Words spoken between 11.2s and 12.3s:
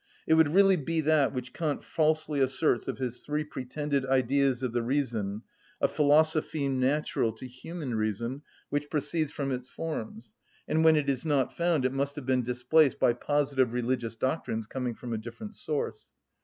not found it must have